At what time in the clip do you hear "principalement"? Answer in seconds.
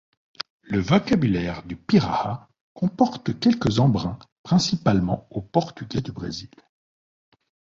4.41-5.27